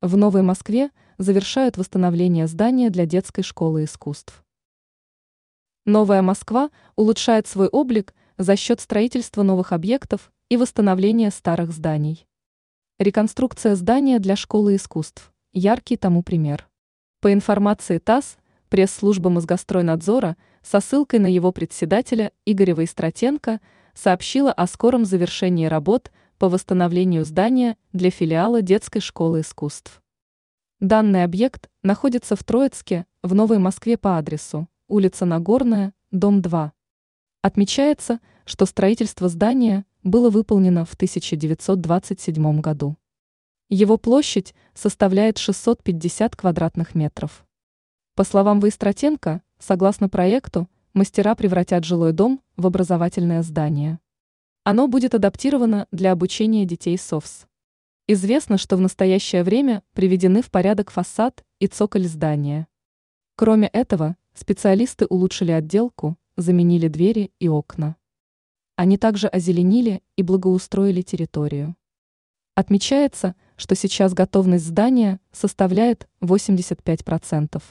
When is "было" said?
40.02-40.30